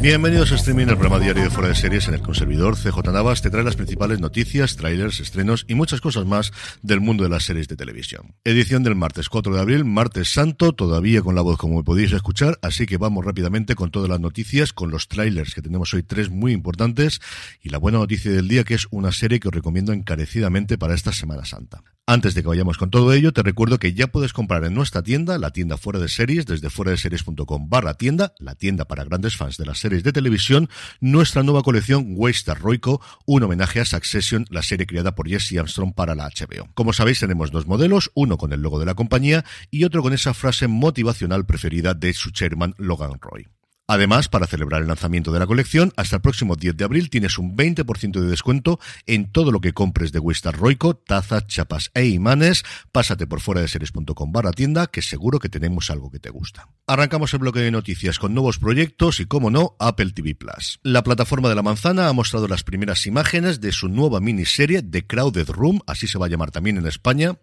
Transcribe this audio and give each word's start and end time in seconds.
Bienvenidos 0.00 0.52
a 0.52 0.54
Streaming, 0.54 0.86
el 0.86 0.96
programa 0.96 1.18
diario 1.18 1.42
de 1.42 1.50
Fuera 1.50 1.70
de 1.70 1.74
Series 1.74 2.06
en 2.06 2.14
el 2.14 2.22
conservador 2.22 2.76
CJ 2.76 3.12
Navas 3.12 3.42
te 3.42 3.50
trae 3.50 3.64
las 3.64 3.74
principales 3.74 4.20
noticias, 4.20 4.76
trailers, 4.76 5.18
estrenos 5.18 5.64
y 5.66 5.74
muchas 5.74 6.00
cosas 6.00 6.24
más 6.24 6.52
del 6.82 7.00
mundo 7.00 7.24
de 7.24 7.30
las 7.30 7.42
series 7.42 7.66
de 7.66 7.74
televisión. 7.74 8.36
Edición 8.44 8.84
del 8.84 8.94
martes 8.94 9.28
4 9.28 9.52
de 9.52 9.60
abril, 9.60 9.84
martes 9.84 10.32
santo, 10.32 10.72
todavía 10.72 11.20
con 11.22 11.34
la 11.34 11.42
voz 11.42 11.58
como 11.58 11.82
podéis 11.82 12.12
escuchar, 12.12 12.60
así 12.62 12.86
que 12.86 12.96
vamos 12.96 13.24
rápidamente 13.24 13.74
con 13.74 13.90
todas 13.90 14.08
las 14.08 14.20
noticias, 14.20 14.72
con 14.72 14.92
los 14.92 15.08
trailers 15.08 15.52
que 15.52 15.62
tenemos 15.62 15.92
hoy 15.92 16.04
tres 16.04 16.30
muy 16.30 16.52
importantes 16.52 17.20
y 17.60 17.70
la 17.70 17.78
buena 17.78 17.98
noticia 17.98 18.30
del 18.30 18.46
día 18.46 18.62
que 18.62 18.74
es 18.74 18.86
una 18.92 19.10
serie 19.10 19.40
que 19.40 19.48
os 19.48 19.54
recomiendo 19.54 19.92
encarecidamente 19.92 20.78
para 20.78 20.94
esta 20.94 21.12
Semana 21.12 21.44
Santa. 21.44 21.82
Antes 22.06 22.34
de 22.34 22.40
que 22.40 22.48
vayamos 22.48 22.78
con 22.78 22.88
todo 22.88 23.12
ello, 23.12 23.34
te 23.34 23.42
recuerdo 23.42 23.78
que 23.78 23.92
ya 23.92 24.06
puedes 24.06 24.32
comprar 24.32 24.64
en 24.64 24.72
nuestra 24.72 25.02
tienda, 25.02 25.36
la 25.36 25.50
tienda 25.50 25.76
Fuera 25.76 25.98
de 25.98 26.08
Series, 26.08 26.46
desde 26.46 26.70
fuera 26.70 26.92
de 26.92 26.96
series.com 26.96 27.68
barra 27.68 27.92
tienda, 27.94 28.32
la 28.38 28.54
tienda 28.54 28.86
para 28.86 29.04
grandes 29.04 29.36
fans 29.36 29.58
de 29.58 29.66
las 29.66 29.78
series 29.78 29.87
de 29.88 30.12
televisión, 30.12 30.68
nuestra 31.00 31.42
nueva 31.42 31.62
colección 31.62 32.04
Waster 32.16 32.58
Roico, 32.58 33.00
un 33.26 33.42
homenaje 33.42 33.80
a 33.80 33.84
Succession, 33.84 34.46
la 34.50 34.62
serie 34.62 34.86
creada 34.86 35.14
por 35.14 35.28
Jesse 35.28 35.58
Armstrong 35.58 35.94
para 35.94 36.14
la 36.14 36.28
HBO. 36.28 36.68
Como 36.74 36.92
sabéis, 36.92 37.20
tenemos 37.20 37.50
dos 37.50 37.66
modelos, 37.66 38.10
uno 38.14 38.36
con 38.36 38.52
el 38.52 38.60
logo 38.60 38.78
de 38.78 38.86
la 38.86 38.94
compañía 38.94 39.44
y 39.70 39.84
otro 39.84 40.02
con 40.02 40.12
esa 40.12 40.34
frase 40.34 40.68
motivacional 40.68 41.46
preferida 41.46 41.94
de 41.94 42.12
su 42.12 42.30
chairman 42.30 42.74
Logan 42.76 43.18
Roy. 43.20 43.46
Además, 43.90 44.28
para 44.28 44.46
celebrar 44.46 44.82
el 44.82 44.88
lanzamiento 44.88 45.32
de 45.32 45.38
la 45.38 45.46
colección, 45.46 45.94
hasta 45.96 46.16
el 46.16 46.22
próximo 46.22 46.56
10 46.56 46.76
de 46.76 46.84
abril 46.84 47.08
tienes 47.08 47.38
un 47.38 47.56
20% 47.56 48.20
de 48.20 48.26
descuento 48.26 48.78
en 49.06 49.32
todo 49.32 49.50
lo 49.50 49.62
que 49.62 49.72
compres 49.72 50.12
de 50.12 50.18
Wistar 50.18 50.58
Roico, 50.58 50.94
tazas, 50.94 51.46
chapas 51.46 51.90
e 51.94 52.04
imanes. 52.04 52.64
Pásate 52.92 53.26
por 53.26 53.40
fuera 53.40 53.62
de 53.62 53.68
series.com 53.68 54.30
barra 54.30 54.52
tienda, 54.52 54.88
que 54.88 55.00
seguro 55.00 55.38
que 55.38 55.48
tenemos 55.48 55.88
algo 55.88 56.10
que 56.10 56.18
te 56.18 56.28
gusta. 56.28 56.68
Arrancamos 56.86 57.32
el 57.32 57.38
bloque 57.38 57.60
de 57.60 57.70
noticias 57.70 58.18
con 58.18 58.34
nuevos 58.34 58.58
proyectos 58.58 59.20
y, 59.20 59.24
como 59.24 59.50
no, 59.50 59.74
Apple 59.78 60.12
TV 60.12 60.34
Plus. 60.34 60.80
La 60.82 61.02
plataforma 61.02 61.48
de 61.48 61.54
la 61.54 61.62
manzana 61.62 62.08
ha 62.08 62.12
mostrado 62.12 62.46
las 62.46 62.64
primeras 62.64 63.06
imágenes 63.06 63.58
de 63.62 63.72
su 63.72 63.88
nueva 63.88 64.20
miniserie 64.20 64.82
The 64.82 65.06
Crowded 65.06 65.48
Room, 65.48 65.80
así 65.86 66.06
se 66.06 66.18
va 66.18 66.26
a 66.26 66.28
llamar 66.28 66.50
también 66.50 66.76
en 66.76 66.86
España 66.86 67.38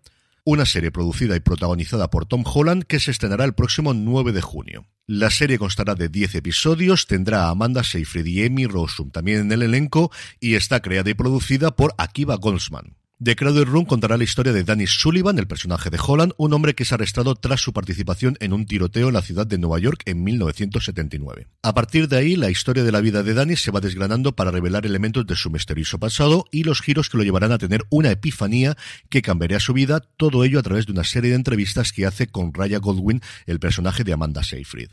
una 0.45 0.65
serie 0.65 0.91
producida 0.91 1.35
y 1.35 1.39
protagonizada 1.39 2.11
por 2.11 2.27
Tom 2.27 2.43
Holland 2.45 2.83
que 2.83 2.99
se 2.99 3.09
estrenará 3.09 3.45
el 3.45 3.55
próximo 3.55 3.95
9 3.95 4.31
de 4.31 4.41
junio. 4.41 4.85
La 5.07 5.31
serie 5.31 5.57
constará 5.57 5.95
de 5.95 6.07
10 6.07 6.35
episodios, 6.35 7.07
tendrá 7.07 7.45
a 7.45 7.49
Amanda 7.49 7.83
Seyfried 7.83 8.25
y 8.27 8.45
Amy 8.45 8.67
Rossum 8.67 9.09
también 9.09 9.39
en 9.41 9.52
el 9.52 9.63
elenco 9.63 10.11
y 10.39 10.53
está 10.53 10.81
creada 10.81 11.09
y 11.09 11.15
producida 11.15 11.75
por 11.75 11.95
Akiva 11.97 12.35
Goldsman. 12.35 12.95
The 13.23 13.38
Crowded 13.38 13.69
Room 13.69 13.85
contará 13.85 14.17
la 14.17 14.25
historia 14.25 14.52
de 14.52 14.66
Danny 14.66 14.88
Sullivan, 14.88 15.39
el 15.39 15.47
personaje 15.47 15.89
de 15.89 15.97
Holland, 16.05 16.33
un 16.35 16.52
hombre 16.52 16.75
que 16.75 16.83
es 16.83 16.91
arrestado 16.91 17.35
tras 17.35 17.61
su 17.61 17.71
participación 17.71 18.35
en 18.41 18.52
un 18.52 18.66
tiroteo 18.66 19.08
en 19.08 19.13
la 19.13 19.21
ciudad 19.21 19.47
de 19.47 19.58
Nueva 19.58 19.80
York 19.80 20.02
en 20.03 20.21
1979. 20.21 21.47
A 21.63 21.73
partir 21.73 22.09
de 22.09 22.17
ahí, 22.17 22.36
la 22.36 22.49
historia 22.49 22.83
de 22.83 22.91
la 22.91 22.99
vida 22.99 23.23
de 23.23 23.33
Danny 23.33 23.55
se 23.55 23.71
va 23.71 23.80
desgranando 23.80 24.36
para 24.36 24.52
revelar 24.52 24.86
elementos 24.86 25.25
de 25.25 25.38
su 25.38 25.49
misterioso 25.49 25.97
pasado 25.97 26.43
y 26.52 26.63
los 26.63 26.81
giros 26.81 27.09
que 27.09 27.16
lo 27.17 27.23
llevarán 27.23 27.53
a 27.53 27.58
tener 27.58 27.86
una 27.89 28.11
epifanía 28.11 28.75
que 29.09 29.21
cambiará 29.21 29.61
su 29.61 29.71
vida, 29.71 30.02
todo 30.17 30.43
ello 30.43 30.59
a 30.59 30.63
través 30.63 30.86
de 30.86 30.91
una 30.91 31.05
serie 31.05 31.30
de 31.30 31.38
entrevistas 31.38 31.93
que 31.93 32.05
hace 32.05 32.27
con 32.27 32.53
Raya 32.53 32.80
Goldwyn, 32.80 33.21
el 33.45 33.61
personaje 33.61 34.03
de 34.03 34.11
Amanda 34.11 34.43
Seyfried. 34.43 34.89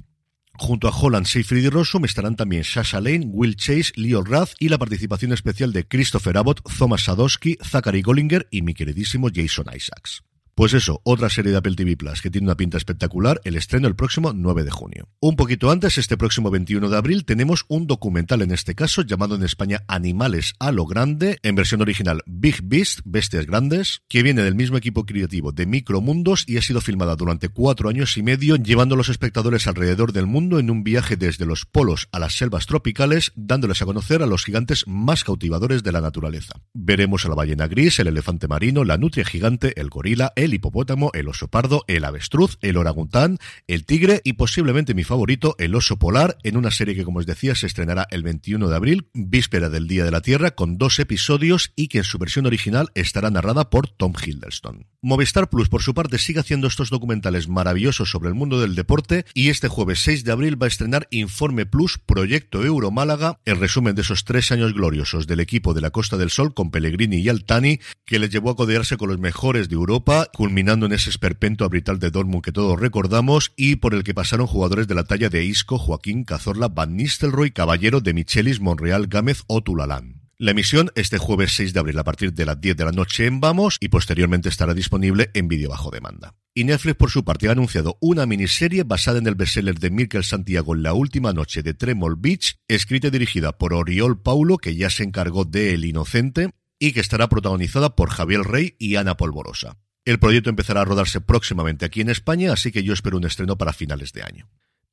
Junto 0.55 0.89
a 0.89 0.91
Holland, 0.91 1.27
Seyfried 1.27 1.65
y 1.65 1.69
Rossum 1.69 2.05
estarán 2.05 2.37
también 2.37 2.65
Sasha 2.65 3.01
Lane, 3.01 3.27
Will 3.27 3.57
Chase, 3.57 3.93
Leo 3.97 4.23
Rath 4.23 4.53
y 4.59 4.69
la 4.69 4.79
participación 4.79 5.33
especial 5.33 5.73
de 5.73 5.87
Christopher 5.87 6.37
Abbott, 6.37 6.61
Thomas 6.79 7.05
Sadowski, 7.05 7.57
Zachary 7.63 8.03
Gollinger 8.03 8.47
y 8.51 8.63
mi 8.63 8.75
queridísimo 8.75 9.29
Jason 9.35 9.67
Isaacs. 9.75 10.23
Pues 10.55 10.75
eso, 10.75 11.01
otra 11.05 11.31
serie 11.31 11.51
de 11.51 11.57
Apple 11.57 11.77
TV 11.77 11.97
Plus 11.97 12.21
que 12.21 12.31
tiene 12.31 12.47
una 12.47 12.59
pinta 12.59 12.77
espectacular, 12.77 13.41
el 13.45 13.57
estreno 13.57 13.89
el 13.89 13.97
próximo 13.97 14.35
9 14.35 14.65
de 14.65 14.71
junio. 14.71 15.09
Un 15.19 15.35
poquito 15.35 15.71
antes, 15.71 15.97
este 15.97 16.19
próximo 16.19 16.51
21 16.51 16.91
de 16.91 16.97
abril, 16.97 17.25
tenemos 17.25 17.65
un 17.69 17.87
documental 17.87 18.43
en 18.43 18.51
este 18.51 18.75
caso 18.75 19.01
llamado 19.01 19.35
en 19.35 19.45
España 19.45 19.83
Animales 19.89 20.53
a 20.59 20.71
lo 20.71 20.85
Grande, 20.85 21.39
en 21.43 21.55
versión 21.55 21.81
original 21.81 22.23
Big 22.27 22.61
Beast, 22.63 23.01
Bestias 23.07 23.47
Grandes, 23.47 24.03
que 24.11 24.23
viene 24.23 24.43
del 24.43 24.55
mismo 24.55 24.77
equipo 24.77 25.07
creativo 25.07 25.53
de 25.53 25.65
Micromundos 25.65 26.45
y 26.47 26.59
ha 26.59 26.63
sido 26.63 26.83
filmada 26.83 27.17
durante 27.17 27.49
cuatro 27.49 27.89
años 27.89 28.19
y 28.19 28.23
medio, 28.23 28.57
llevando 28.57 28.95
a 28.95 28.99
los 28.99 29.09
espectadores 29.09 29.67
alrededor 29.67 30.13
del 30.13 30.27
mundo 30.27 30.59
en 30.59 30.69
un 30.69 30.85
viaje 30.85 31.17
desde 31.17 31.47
los 31.47 31.65
polos 31.65 32.09
a 32.13 32.19
las 32.19 32.37
selvas 32.37 32.67
tropicales, 32.67 33.33
dándoles 33.37 33.81
a 33.81 33.87
conocer 33.87 34.23
a 34.23 34.27
los 34.27 34.45
gigantes 34.45 34.87
más 34.87 35.25
cautivadores 35.25 35.83
de 35.83 35.93
la 35.93 36.03
naturaleza. 36.03 36.61
Veremos 36.75 37.25
a 37.25 37.31
la 37.31 37.37
ballena 37.37 37.69
gris, 37.69 37.99
el 38.01 38.09
elefante 38.09 38.49
marino, 38.49 38.85
la 38.85 38.99
nutria 38.99 39.25
gigante, 39.25 39.81
el 39.81 39.89
gorila, 39.89 40.35
el 40.43 40.52
hipopótamo, 40.57 41.11
el 41.15 41.29
oso 41.29 41.49
pardo, 41.49 41.85
el 41.87 42.05
avestruz, 42.05 42.59
el 42.61 42.77
orangután, 42.77 43.39
el 43.67 43.85
tigre 43.85 44.21
y 44.25 44.35
posiblemente 44.35 44.95
mi 44.95 45.05
favorito, 45.05 45.55
el 45.59 45.75
oso 45.75 45.99
polar, 45.99 46.39
en 46.43 46.57
una 46.57 46.71
serie 46.71 46.95
que, 46.95 47.05
como 47.05 47.19
os 47.21 47.27
decía, 47.27 47.55
se 47.55 47.67
estrenará 47.67 48.07
el 48.11 48.23
21 48.23 48.69
de 48.69 48.77
abril, 48.77 49.09
víspera 49.15 49.71
del 49.71 49.89
Día 49.89 50.05
de 50.05 50.11
la 50.11 50.21
Tierra, 50.21 50.53
con 50.53 50.79
dos 50.79 50.99
episodios 50.99 51.73
y 51.77 51.89
que 51.89 51.99
en 51.99 52.05
su 52.05 52.19
versión 52.19 52.47
original 52.47 52.91
estará 52.95 53.31
narrada 53.31 53.71
por 53.71 53.89
Tom 53.89 54.13
Hiddleston. 54.15 54.87
Movistar 55.01 55.51
Plus, 55.51 55.69
por 55.69 55.83
su 55.83 55.95
parte, 55.95 56.19
sigue 56.19 56.41
haciendo 56.41 56.69
estos 56.69 56.91
documentales 56.91 57.49
maravillosos 57.49 58.11
sobre 58.11 58.29
el 58.29 58.35
mundo 58.35 58.61
del 58.61 58.77
deporte 58.77 59.25
y 59.35 59.49
este 59.49 59.69
jueves 59.69 60.01
6 60.01 60.25
de 60.25 60.33
abril 60.33 60.61
va 60.61 60.67
a 60.67 60.69
estrenar 60.69 61.09
Informe 61.11 61.67
Plus, 61.67 61.99
Proyecto 61.99 62.65
Euro 62.65 62.91
Málaga, 62.91 63.41
el 63.45 63.59
resumen 63.59 63.95
de 63.95 64.03
esos 64.03 64.25
tres 64.25 64.53
años 64.53 64.75
gloriosos 64.75 65.27
del 65.27 65.41
equipo 65.41 65.75
de 65.75 65.81
la 65.81 65.91
Costa 65.91 66.17
del 66.17 66.31
Sol 66.31 66.55
con 66.55 66.71
Pellegrini 66.71 67.17
y 67.17 67.29
Altani, 67.29 67.81
que 68.07 68.19
les 68.19 68.31
llevó 68.31 68.51
a 68.51 68.57
codearse 68.57 68.97
con 68.97 69.09
los 69.09 69.19
mejores 69.19 69.69
de 69.69 69.75
Europa, 69.75 70.29
culminando 70.33 70.87
en 70.87 70.93
ese 70.93 71.11
esperpento 71.11 71.65
abrital 71.65 71.99
de 71.99 72.11
Dortmund 72.11 72.43
que 72.43 72.53
todos 72.53 72.79
recordamos 72.79 73.53
y 73.57 73.77
por 73.77 73.95
el 73.95 74.05
que 74.05 74.15
pasaron 74.15 74.47
jugadores 74.47 74.89
de 74.89 74.95
la 74.95 75.05
talla 75.05 75.29
de 75.29 75.45
Isco, 75.45 75.79
Joaquín, 75.79 76.25
Cazorla, 76.25 76.69
Van 76.69 76.97
Nistelrooy, 76.97 77.51
Caballero, 77.51 78.01
de 78.01 78.15
Michelis, 78.15 78.61
Monreal, 78.61 79.07
Gámez 79.07 79.43
o 79.47 79.63
Tulalán. 79.63 80.23
La 80.39 80.51
emisión 80.51 80.91
este 80.97 81.19
jueves 81.19 81.53
6 81.53 81.73
de 81.73 81.79
abril 81.79 81.99
a 82.01 82.03
partir 82.03 82.33
de 82.33 82.45
las 82.45 82.61
10 82.61 82.77
de 82.77 82.85
la 82.85 82.91
noche 82.91 83.27
en 83.27 83.39
Vamos 83.39 83.77
y 83.79 83.91
posteriormente 83.91 84.49
estará 84.49 84.75
disponible 84.75 85.31
en 85.35 85.47
vídeo 85.47 85.69
bajo 85.69 85.93
demanda. 85.93 86.35
Y 86.53 86.65
Netflix 86.65 86.97
por 86.97 87.11
su 87.11 87.25
parte 87.25 87.49
ha 87.49 87.53
anunciado 87.53 87.97
una 88.01 88.27
miniserie 88.27 88.83
basada 88.83 89.19
en 89.19 89.29
el 89.29 89.37
bestseller 89.37 89.79
de 89.79 89.91
Mirkel 89.91 90.25
Santiago 90.25 90.75
La 90.75 90.95
última 90.95 91.33
noche 91.33 91.63
de 91.63 91.75
Tremol 91.75 92.17
Beach, 92.19 92.57
escrita 92.67 93.07
y 93.07 93.11
dirigida 93.11 93.57
por 93.57 93.73
Oriol 93.73 94.21
Paulo, 94.21 94.59
que 94.59 94.75
ya 94.75 94.91
se 94.91 95.05
encargó 95.05 95.45
de 95.45 95.75
El 95.75 95.85
Inocente, 95.85 96.51
y 96.81 96.91
que 96.91 96.99
estará 96.99 97.29
protagonizada 97.29 97.95
por 97.95 98.11
Javier 98.11 98.41
Rey 98.41 98.75
y 98.81 98.97
Ana 98.97 99.17
Polvorosa. 99.17 99.77
El 100.05 100.19
proyecto 100.19 100.51
empezará 100.51 100.81
a 100.81 100.85
rodarse 100.85 101.21
próximamente 101.21 101.85
aquí 101.85 102.01
en 102.01 102.11
España, 102.11 102.53
así 102.53 102.73
que 102.73 102.83
yo 102.83 102.93
espero 102.93 103.17
un 103.17 103.25
estreno 103.25 103.57
para 103.57 103.73
finales 103.73 104.13
de 104.13 104.23
año. 104.23 104.49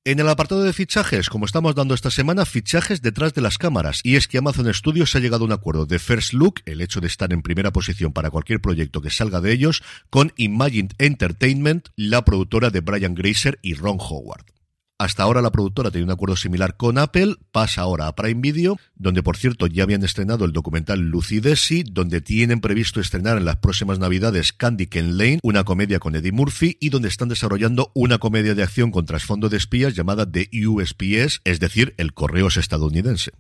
En 0.06 0.20
el 0.20 0.30
apartado 0.30 0.64
de 0.64 0.72
fichajes, 0.72 1.30
como 1.30 1.46
estamos 1.46 1.76
dando 1.76 1.94
esta 1.94 2.10
semana, 2.10 2.46
fichajes 2.46 3.02
detrás 3.02 3.34
de 3.34 3.42
las 3.42 3.58
cámaras. 3.58 4.00
Y 4.04 4.16
es 4.16 4.28
que 4.28 4.38
Amazon 4.38 4.74
Studios 4.74 5.14
ha 5.16 5.20
llegado 5.20 5.44
a 5.44 5.48
un 5.48 5.52
acuerdo 5.52 5.86
de 5.86 6.00
First 6.00 6.34
Look, 6.34 6.62
el 6.66 6.82
hecho 6.82 7.02
de 7.02 7.08
estar 7.08 7.34
en 7.34 7.42
primera 7.42 7.72
posición 7.72 8.14
para 8.14 8.30
cualquier 8.30 8.62
proyecto 8.62 9.02
que 9.02 9.10
salga 9.10 9.42
de 9.42 9.52
ellos, 9.52 9.84
con 10.10 10.32
Imagine 10.38 10.90
Entertainment, 11.00 11.90
la 11.96 12.24
productora 12.24 12.70
de 12.70 12.80
Brian 12.80 13.14
Grazer 13.14 13.60
y 13.62 13.74
Ron 13.74 13.98
Howard. 14.00 14.46
Hasta 15.02 15.24
ahora 15.24 15.42
la 15.42 15.54
productora 15.54 15.92
tenía 15.92 16.04
un 16.04 16.12
acuerdo 16.12 16.36
similar 16.36 16.76
con 16.76 16.98
Apple, 16.98 17.38
pasa 17.54 17.84
ahora 17.84 18.08
a 18.08 18.16
Prime 18.16 18.42
Video, 18.42 18.78
donde 18.96 19.24
por 19.24 19.38
cierto 19.38 19.66
ya 19.66 19.84
habían 19.84 20.04
estrenado 20.04 20.44
el 20.44 20.52
documental 20.52 21.00
Lucidesi, 21.00 21.84
donde 21.90 22.20
tienen 22.20 22.60
previsto 22.60 23.00
estrenar 23.00 23.38
en 23.38 23.46
las 23.46 23.56
próximas 23.56 23.98
navidades 23.98 24.52
Candy 24.52 24.88
Ken 24.88 25.18
Lane, 25.18 25.40
una 25.42 25.64
comedia 25.64 26.00
con 26.00 26.18
Eddie 26.18 26.34
Murphy, 26.34 26.76
y 26.82 26.90
donde 26.90 27.08
están 27.08 27.30
desarrollando 27.30 27.94
una 27.96 28.18
comedia 28.18 28.56
de 28.56 28.64
acción 28.64 28.92
con 28.92 29.06
trasfondo 29.06 29.48
de 29.48 29.56
espías 29.56 29.96
llamada 29.96 30.30
The 30.30 30.50
USPS, 30.68 31.40
es 31.46 31.62
decir, 31.62 31.94
el 31.96 32.14
Correos 32.14 32.58
estadounidense. 32.58 33.32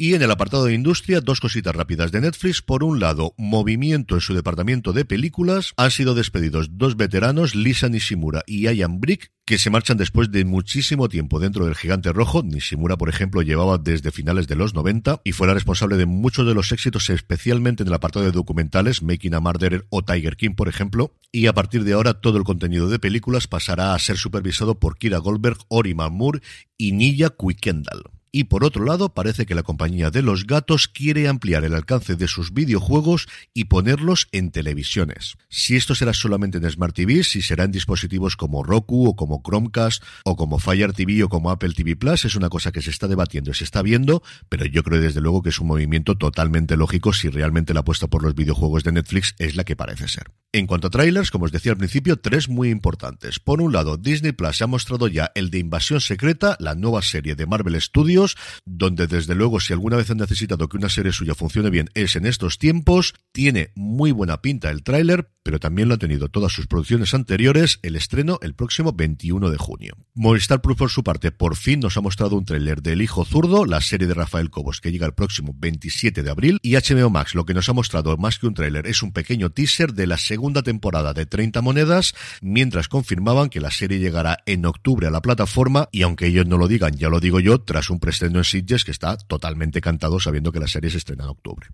Y 0.00 0.14
en 0.14 0.22
el 0.22 0.30
apartado 0.30 0.66
de 0.66 0.74
industria, 0.74 1.20
dos 1.20 1.40
cositas 1.40 1.74
rápidas 1.74 2.12
de 2.12 2.20
Netflix. 2.20 2.62
Por 2.62 2.84
un 2.84 3.00
lado, 3.00 3.34
movimiento 3.36 4.14
en 4.14 4.20
su 4.20 4.32
departamento 4.32 4.92
de 4.92 5.04
películas. 5.04 5.72
Han 5.76 5.90
sido 5.90 6.14
despedidos 6.14 6.78
dos 6.78 6.96
veteranos, 6.96 7.56
Lisa 7.56 7.88
Nishimura 7.88 8.44
y 8.46 8.60
Ian 8.60 9.00
Brick, 9.00 9.32
que 9.44 9.58
se 9.58 9.70
marchan 9.70 9.96
después 9.96 10.30
de 10.30 10.44
muchísimo 10.44 11.08
tiempo 11.08 11.40
dentro 11.40 11.64
del 11.64 11.74
gigante 11.74 12.12
rojo. 12.12 12.44
Nishimura, 12.44 12.96
por 12.96 13.08
ejemplo, 13.08 13.42
llevaba 13.42 13.76
desde 13.76 14.12
finales 14.12 14.46
de 14.46 14.54
los 14.54 14.72
90 14.72 15.22
y 15.24 15.32
fue 15.32 15.48
la 15.48 15.54
responsable 15.54 15.96
de 15.96 16.06
muchos 16.06 16.46
de 16.46 16.54
los 16.54 16.70
éxitos, 16.70 17.10
especialmente 17.10 17.82
en 17.82 17.88
el 17.88 17.94
apartado 17.94 18.24
de 18.24 18.30
documentales, 18.30 19.02
Making 19.02 19.34
a 19.34 19.40
Murderer 19.40 19.88
o 19.90 20.04
Tiger 20.04 20.36
King, 20.36 20.54
por 20.54 20.68
ejemplo. 20.68 21.12
Y 21.32 21.48
a 21.48 21.54
partir 21.54 21.82
de 21.82 21.94
ahora, 21.94 22.14
todo 22.14 22.38
el 22.38 22.44
contenido 22.44 22.88
de 22.88 23.00
películas 23.00 23.48
pasará 23.48 23.94
a 23.94 23.98
ser 23.98 24.16
supervisado 24.16 24.78
por 24.78 24.96
Kira 24.96 25.18
Goldberg, 25.18 25.58
Ori 25.66 25.94
Moore 25.94 26.40
y 26.76 26.92
Nilla 26.92 27.30
Kuykendall. 27.30 28.04
Y 28.30 28.44
por 28.44 28.64
otro 28.64 28.84
lado, 28.84 29.14
parece 29.14 29.46
que 29.46 29.54
la 29.54 29.62
compañía 29.62 30.10
de 30.10 30.22
los 30.22 30.46
gatos 30.46 30.88
quiere 30.88 31.28
ampliar 31.28 31.64
el 31.64 31.74
alcance 31.74 32.16
de 32.16 32.28
sus 32.28 32.52
videojuegos 32.52 33.28
y 33.54 33.64
ponerlos 33.64 34.28
en 34.32 34.50
televisiones. 34.50 35.36
Si 35.48 35.76
esto 35.76 35.94
será 35.94 36.12
solamente 36.12 36.58
en 36.58 36.70
Smart 36.70 36.94
TV, 36.94 37.24
si 37.24 37.42
será 37.42 37.64
en 37.64 37.72
dispositivos 37.72 38.36
como 38.36 38.62
Roku 38.62 39.08
o 39.08 39.16
como 39.16 39.42
Chromecast 39.42 40.02
o 40.24 40.36
como 40.36 40.58
Fire 40.58 40.92
TV 40.92 41.24
o 41.24 41.28
como 41.28 41.50
Apple 41.50 41.72
TV 41.74 41.96
Plus, 41.96 42.24
es 42.24 42.34
una 42.34 42.48
cosa 42.48 42.72
que 42.72 42.82
se 42.82 42.90
está 42.90 43.08
debatiendo 43.08 43.50
y 43.50 43.54
se 43.54 43.64
está 43.64 43.82
viendo, 43.82 44.22
pero 44.48 44.66
yo 44.66 44.82
creo 44.82 45.00
desde 45.00 45.20
luego 45.20 45.42
que 45.42 45.50
es 45.50 45.60
un 45.60 45.68
movimiento 45.68 46.16
totalmente 46.16 46.76
lógico 46.76 47.12
si 47.12 47.28
realmente 47.28 47.74
la 47.74 47.80
apuesta 47.80 48.08
por 48.08 48.22
los 48.22 48.34
videojuegos 48.34 48.84
de 48.84 48.92
Netflix 48.92 49.34
es 49.38 49.56
la 49.56 49.64
que 49.64 49.76
parece 49.76 50.08
ser. 50.08 50.30
En 50.50 50.66
cuanto 50.66 50.86
a 50.86 50.90
trailers, 50.90 51.30
como 51.30 51.44
os 51.44 51.52
decía 51.52 51.72
al 51.72 51.78
principio, 51.78 52.16
tres 52.16 52.48
muy 52.48 52.70
importantes. 52.70 53.38
Por 53.38 53.60
un 53.60 53.72
lado, 53.72 53.98
Disney 53.98 54.32
Plus 54.32 54.62
ha 54.62 54.66
mostrado 54.66 55.06
ya 55.06 55.30
el 55.34 55.50
de 55.50 55.58
Invasión 55.58 56.00
Secreta, 56.00 56.56
la 56.58 56.74
nueva 56.74 57.02
serie 57.02 57.34
de 57.34 57.46
Marvel 57.46 57.78
Studios, 57.80 58.17
donde 58.64 59.06
desde 59.06 59.34
luego 59.34 59.60
si 59.60 59.72
alguna 59.72 59.96
vez 59.96 60.10
han 60.10 60.18
necesitado 60.18 60.68
que 60.68 60.76
una 60.76 60.88
serie 60.88 61.12
suya 61.12 61.34
funcione 61.34 61.70
bien 61.70 61.90
es 61.94 62.16
en 62.16 62.26
estos 62.26 62.58
tiempos. 62.58 63.14
Tiene 63.32 63.72
muy 63.74 64.12
buena 64.12 64.40
pinta 64.40 64.70
el 64.70 64.82
tráiler, 64.82 65.30
pero 65.42 65.60
también 65.60 65.88
lo 65.88 65.94
ha 65.94 65.98
tenido 65.98 66.28
todas 66.28 66.52
sus 66.52 66.66
producciones 66.66 67.14
anteriores, 67.14 67.78
el 67.82 67.96
estreno 67.96 68.38
el 68.42 68.54
próximo 68.54 68.92
21 68.92 69.50
de 69.50 69.56
junio. 69.56 69.96
Movistar 70.14 70.60
Plus 70.60 70.76
por 70.76 70.90
su 70.90 71.02
parte 71.02 71.32
por 71.32 71.56
fin 71.56 71.80
nos 71.80 71.96
ha 71.96 72.00
mostrado 72.00 72.36
un 72.36 72.44
tráiler 72.44 72.82
de 72.82 72.92
El 72.92 73.02
Hijo 73.02 73.24
Zurdo, 73.24 73.64
la 73.64 73.80
serie 73.80 74.06
de 74.06 74.14
Rafael 74.14 74.50
Cobos 74.50 74.80
que 74.80 74.92
llega 74.92 75.06
el 75.06 75.14
próximo 75.14 75.54
27 75.56 76.22
de 76.22 76.30
abril 76.30 76.58
y 76.62 76.74
HBO 76.74 77.10
Max 77.10 77.34
lo 77.34 77.44
que 77.44 77.54
nos 77.54 77.68
ha 77.68 77.72
mostrado 77.72 78.16
más 78.16 78.38
que 78.38 78.46
un 78.46 78.54
tráiler 78.54 78.86
es 78.86 79.02
un 79.02 79.12
pequeño 79.12 79.50
teaser 79.50 79.94
de 79.94 80.06
la 80.06 80.18
segunda 80.18 80.62
temporada 80.62 81.12
de 81.14 81.26
30 81.26 81.60
monedas, 81.62 82.14
mientras 82.40 82.88
confirmaban 82.88 83.48
que 83.48 83.60
la 83.60 83.70
serie 83.70 83.98
llegará 83.98 84.38
en 84.46 84.66
octubre 84.66 85.06
a 85.06 85.10
la 85.10 85.22
plataforma 85.22 85.88
y 85.92 86.02
aunque 86.02 86.26
ellos 86.26 86.46
no 86.46 86.58
lo 86.58 86.68
digan, 86.68 86.96
ya 86.96 87.08
lo 87.08 87.20
digo 87.20 87.40
yo, 87.40 87.60
tras 87.60 87.90
un 87.90 88.00
preestreno 88.08 88.38
en 88.38 88.44
Sitges 88.44 88.86
que 88.86 88.90
está 88.90 89.18
totalmente 89.18 89.82
cantado 89.82 90.18
sabiendo 90.18 90.50
que 90.50 90.60
la 90.60 90.66
serie 90.66 90.88
se 90.88 90.96
estrena 90.96 91.24
en 91.24 91.28
octubre. 91.28 91.68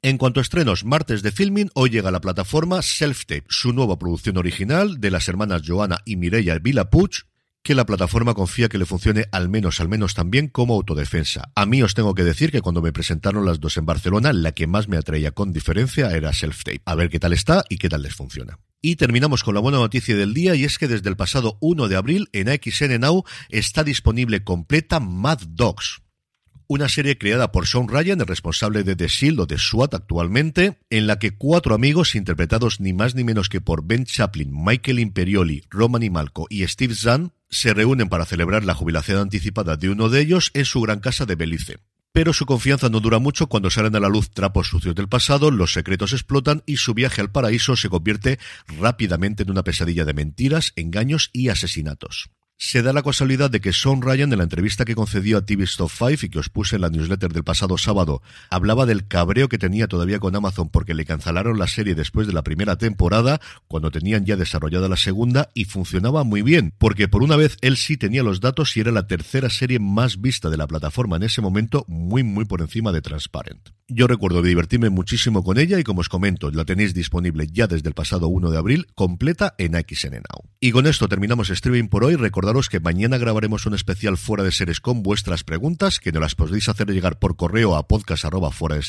En 0.00 0.16
cuanto 0.16 0.40
a 0.40 0.42
estrenos, 0.42 0.86
martes 0.86 1.20
de 1.22 1.30
filming, 1.30 1.68
hoy 1.74 1.90
llega 1.90 2.08
a 2.08 2.12
la 2.12 2.22
plataforma 2.22 2.80
Self 2.80 3.26
Tape, 3.26 3.44
su 3.50 3.74
nueva 3.74 3.98
producción 3.98 4.38
original 4.38 4.98
de 4.98 5.10
las 5.10 5.28
hermanas 5.28 5.60
Joana 5.66 5.98
y 6.06 6.16
Mireia 6.16 6.58
Vilapuch, 6.58 7.24
que 7.68 7.74
la 7.74 7.84
plataforma 7.84 8.32
confía 8.32 8.70
que 8.70 8.78
le 8.78 8.86
funcione 8.86 9.26
al 9.30 9.50
menos, 9.50 9.78
al 9.78 9.90
menos 9.90 10.14
también 10.14 10.48
como 10.48 10.72
autodefensa. 10.72 11.50
A 11.54 11.66
mí 11.66 11.82
os 11.82 11.92
tengo 11.92 12.14
que 12.14 12.24
decir 12.24 12.50
que 12.50 12.62
cuando 12.62 12.80
me 12.80 12.94
presentaron 12.94 13.44
las 13.44 13.60
dos 13.60 13.76
en 13.76 13.84
Barcelona, 13.84 14.32
la 14.32 14.52
que 14.52 14.66
más 14.66 14.88
me 14.88 14.96
atraía 14.96 15.32
con 15.32 15.52
diferencia 15.52 16.10
era 16.16 16.32
Self 16.32 16.64
Tape. 16.64 16.80
A 16.86 16.94
ver 16.94 17.10
qué 17.10 17.20
tal 17.20 17.34
está 17.34 17.64
y 17.68 17.76
qué 17.76 17.90
tal 17.90 18.04
les 18.04 18.14
funciona. 18.14 18.58
Y 18.80 18.96
terminamos 18.96 19.44
con 19.44 19.52
la 19.52 19.60
buena 19.60 19.76
noticia 19.76 20.16
del 20.16 20.32
día 20.32 20.54
y 20.54 20.64
es 20.64 20.78
que 20.78 20.88
desde 20.88 21.10
el 21.10 21.18
pasado 21.18 21.58
1 21.60 21.88
de 21.88 21.96
abril 21.96 22.30
en 22.32 22.48
AXN 22.48 23.00
Now 23.00 23.24
está 23.50 23.84
disponible 23.84 24.42
completa 24.42 24.98
Mad 24.98 25.40
Dogs 25.46 26.00
una 26.68 26.88
serie 26.88 27.16
creada 27.16 27.50
por 27.50 27.66
Sean 27.66 27.88
Ryan, 27.88 28.20
el 28.20 28.26
responsable 28.26 28.84
de 28.84 28.94
The 28.94 29.08
Shield 29.08 29.40
o 29.40 29.46
de 29.46 29.58
SWAT 29.58 29.94
actualmente, 29.94 30.78
en 30.90 31.06
la 31.06 31.18
que 31.18 31.32
cuatro 31.32 31.74
amigos, 31.74 32.14
interpretados 32.14 32.78
ni 32.78 32.92
más 32.92 33.14
ni 33.14 33.24
menos 33.24 33.48
que 33.48 33.62
por 33.62 33.84
Ben 33.84 34.04
Chaplin, 34.04 34.50
Michael 34.52 35.00
Imperioli, 35.00 35.64
Romany 35.70 36.10
Malco 36.10 36.46
y 36.50 36.66
Steve 36.66 36.94
Zahn, 36.94 37.32
se 37.48 37.72
reúnen 37.72 38.10
para 38.10 38.26
celebrar 38.26 38.64
la 38.64 38.74
jubilación 38.74 39.18
anticipada 39.18 39.76
de 39.76 39.88
uno 39.88 40.10
de 40.10 40.20
ellos 40.20 40.50
en 40.52 40.66
su 40.66 40.82
gran 40.82 41.00
casa 41.00 41.24
de 41.24 41.36
Belice. 41.36 41.78
Pero 42.12 42.34
su 42.34 42.44
confianza 42.44 42.90
no 42.90 43.00
dura 43.00 43.18
mucho 43.18 43.46
cuando 43.46 43.70
salen 43.70 43.96
a 43.96 44.00
la 44.00 44.08
luz 44.08 44.30
trapos 44.30 44.68
sucios 44.68 44.94
del 44.94 45.08
pasado, 45.08 45.50
los 45.50 45.72
secretos 45.72 46.12
explotan 46.12 46.62
y 46.66 46.76
su 46.76 46.92
viaje 46.92 47.22
al 47.22 47.30
paraíso 47.30 47.76
se 47.76 47.88
convierte 47.88 48.38
rápidamente 48.66 49.42
en 49.42 49.50
una 49.50 49.62
pesadilla 49.62 50.04
de 50.04 50.14
mentiras, 50.14 50.72
engaños 50.76 51.30
y 51.32 51.48
asesinatos. 51.48 52.28
Se 52.60 52.82
da 52.82 52.92
la 52.92 53.04
casualidad 53.04 53.52
de 53.52 53.60
que 53.60 53.72
Sean 53.72 54.02
Ryan, 54.02 54.32
en 54.32 54.38
la 54.38 54.42
entrevista 54.42 54.84
que 54.84 54.96
concedió 54.96 55.38
a 55.38 55.46
TV 55.46 55.62
Stop 55.62 55.92
5 55.96 56.26
y 56.26 56.28
que 56.28 56.40
os 56.40 56.48
puse 56.48 56.74
en 56.74 56.82
la 56.82 56.90
newsletter 56.90 57.32
del 57.32 57.44
pasado 57.44 57.78
sábado, 57.78 58.20
hablaba 58.50 58.84
del 58.84 59.06
cabreo 59.06 59.48
que 59.48 59.58
tenía 59.58 59.86
todavía 59.86 60.18
con 60.18 60.34
Amazon 60.34 60.68
porque 60.68 60.92
le 60.92 61.04
cancelaron 61.04 61.56
la 61.56 61.68
serie 61.68 61.94
después 61.94 62.26
de 62.26 62.32
la 62.32 62.42
primera 62.42 62.74
temporada, 62.74 63.40
cuando 63.68 63.92
tenían 63.92 64.26
ya 64.26 64.34
desarrollada 64.34 64.88
la 64.88 64.96
segunda, 64.96 65.50
y 65.54 65.66
funcionaba 65.66 66.24
muy 66.24 66.42
bien, 66.42 66.74
porque 66.78 67.06
por 67.06 67.22
una 67.22 67.36
vez 67.36 67.56
él 67.60 67.76
sí 67.76 67.96
tenía 67.96 68.24
los 68.24 68.40
datos 68.40 68.76
y 68.76 68.80
era 68.80 68.90
la 68.90 69.06
tercera 69.06 69.50
serie 69.50 69.78
más 69.78 70.20
vista 70.20 70.50
de 70.50 70.56
la 70.56 70.66
plataforma 70.66 71.14
en 71.14 71.22
ese 71.22 71.40
momento, 71.40 71.84
muy 71.86 72.24
muy 72.24 72.44
por 72.44 72.60
encima 72.60 72.90
de 72.90 73.02
Transparent. 73.02 73.68
Yo 73.90 74.06
recuerdo 74.06 74.42
divertirme 74.42 74.90
muchísimo 74.90 75.42
con 75.42 75.58
ella 75.58 75.78
y 75.78 75.84
como 75.84 76.00
os 76.00 76.10
comento, 76.10 76.50
la 76.50 76.66
tenéis 76.66 76.92
disponible 76.92 77.46
ya 77.50 77.66
desde 77.66 77.88
el 77.88 77.94
pasado 77.94 78.28
1 78.28 78.50
de 78.50 78.58
abril, 78.58 78.86
completa 78.94 79.54
en 79.56 79.72
XN. 79.72 80.24
Y 80.60 80.72
con 80.72 80.86
esto 80.86 81.08
terminamos 81.08 81.48
streaming 81.48 81.88
por 81.88 82.04
hoy. 82.04 82.16
Recordaros 82.48 82.70
que 82.70 82.80
mañana 82.80 83.18
grabaremos 83.18 83.66
un 83.66 83.74
especial 83.74 84.16
fuera 84.16 84.42
de 84.42 84.52
series 84.52 84.80
con 84.80 85.02
vuestras 85.02 85.44
preguntas, 85.44 86.00
que 86.00 86.12
nos 86.12 86.22
las 86.22 86.34
podéis 86.34 86.70
hacer 86.70 86.88
llegar 86.88 87.18
por 87.18 87.36
correo 87.36 87.76
a 87.76 87.86
podcast.fuera 87.86 88.80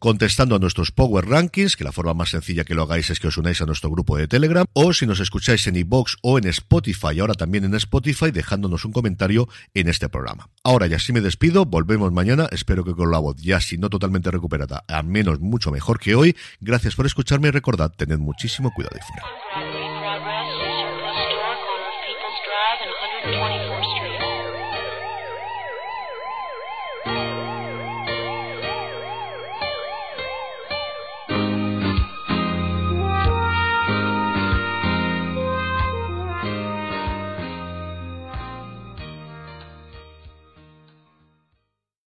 contestando 0.00 0.56
a 0.56 0.58
nuestros 0.58 0.90
Power 0.90 1.28
Rankings, 1.28 1.76
que 1.76 1.84
la 1.84 1.92
forma 1.92 2.12
más 2.14 2.30
sencilla 2.30 2.64
que 2.64 2.74
lo 2.74 2.82
hagáis 2.82 3.08
es 3.10 3.20
que 3.20 3.28
os 3.28 3.36
unáis 3.36 3.60
a 3.60 3.66
nuestro 3.66 3.88
grupo 3.88 4.16
de 4.16 4.26
Telegram, 4.26 4.66
o 4.72 4.92
si 4.92 5.06
nos 5.06 5.20
escucháis 5.20 5.64
en 5.68 5.76
iBox 5.76 6.16
o 6.22 6.38
en 6.38 6.48
Spotify, 6.48 7.20
ahora 7.20 7.34
también 7.34 7.62
en 7.62 7.74
Spotify, 7.76 8.32
dejándonos 8.32 8.84
un 8.84 8.90
comentario 8.90 9.48
en 9.74 9.88
este 9.88 10.08
programa. 10.08 10.48
Ahora 10.64 10.88
ya 10.88 10.98
sí 10.98 11.12
me 11.12 11.20
despido, 11.20 11.64
volvemos 11.64 12.10
mañana, 12.10 12.48
espero 12.50 12.82
que 12.82 12.94
con 12.94 13.12
la 13.12 13.20
voz 13.20 13.36
ya 13.36 13.60
si 13.60 13.78
no 13.78 13.90
totalmente 13.90 14.32
recuperada, 14.32 14.82
al 14.88 15.04
menos 15.04 15.38
mucho 15.38 15.70
mejor 15.70 16.00
que 16.00 16.16
hoy. 16.16 16.34
Gracias 16.60 16.96
por 16.96 17.06
escucharme 17.06 17.46
y 17.46 17.52
recordad, 17.52 17.92
tened 17.96 18.18
muchísimo 18.18 18.72
cuidado 18.74 18.96
y 18.98 19.04
fuera. 19.06 19.61